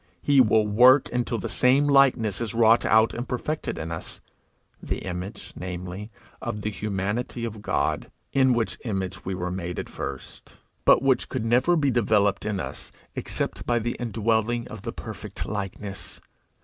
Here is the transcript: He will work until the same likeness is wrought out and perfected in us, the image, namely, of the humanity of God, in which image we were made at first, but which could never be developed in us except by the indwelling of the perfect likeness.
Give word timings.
He 0.23 0.41
will 0.41 0.65
work 0.65 1.11
until 1.13 1.37
the 1.37 1.47
same 1.47 1.85
likeness 1.87 2.41
is 2.41 2.55
wrought 2.55 2.85
out 2.85 3.13
and 3.13 3.27
perfected 3.29 3.77
in 3.77 3.91
us, 3.91 4.19
the 4.81 5.05
image, 5.05 5.53
namely, 5.55 6.09
of 6.41 6.61
the 6.61 6.71
humanity 6.71 7.45
of 7.45 7.61
God, 7.61 8.09
in 8.33 8.55
which 8.55 8.79
image 8.83 9.25
we 9.25 9.35
were 9.35 9.51
made 9.51 9.77
at 9.77 9.89
first, 9.89 10.53
but 10.85 11.03
which 11.03 11.29
could 11.29 11.45
never 11.45 11.75
be 11.75 11.91
developed 11.91 12.47
in 12.47 12.59
us 12.59 12.91
except 13.13 13.67
by 13.67 13.77
the 13.77 13.95
indwelling 13.99 14.67
of 14.69 14.81
the 14.81 14.91
perfect 14.91 15.45
likeness. 15.45 16.19